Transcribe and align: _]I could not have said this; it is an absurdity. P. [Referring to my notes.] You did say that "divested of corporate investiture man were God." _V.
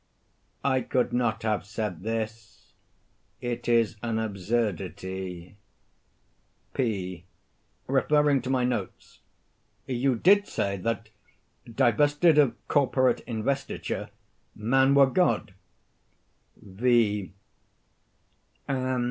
_]I 0.67 0.81
could 0.81 1.13
not 1.13 1.43
have 1.43 1.63
said 1.63 2.01
this; 2.01 2.73
it 3.39 3.69
is 3.69 3.97
an 4.01 4.17
absurdity. 4.17 5.57
P. 6.73 7.25
[Referring 7.85 8.41
to 8.41 8.49
my 8.49 8.65
notes.] 8.65 9.19
You 9.85 10.15
did 10.15 10.47
say 10.47 10.77
that 10.77 11.09
"divested 11.71 12.39
of 12.39 12.55
corporate 12.67 13.19
investiture 13.27 14.09
man 14.55 14.95
were 14.95 15.05
God." 15.05 15.53
_V. 16.67 17.33